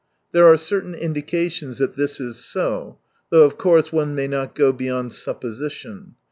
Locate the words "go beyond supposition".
4.55-6.15